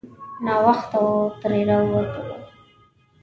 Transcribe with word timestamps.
ناوخته 0.45 0.97
وو 1.05 1.15
ترې 1.39 1.59
راووتلو. 1.69 2.35